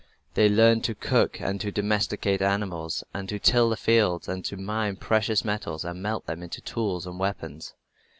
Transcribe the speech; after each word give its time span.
They 0.33 0.49
learned 0.49 0.83
to 0.85 0.95
cook 0.95 1.39
and 1.39 1.61
to 1.61 1.71
domesticate 1.71 2.41
animals 2.41 3.03
and 3.13 3.29
to 3.29 3.37
till 3.37 3.69
the 3.69 3.77
fields 3.77 4.27
and 4.27 4.43
to 4.45 4.57
mine 4.57 4.95
precious 4.95 5.45
metals 5.45 5.85
and 5.85 6.01
melt 6.01 6.25
them 6.25 6.41
into 6.41 6.59
tools 6.59 7.05
and 7.05 7.19
weapons. 7.19 7.75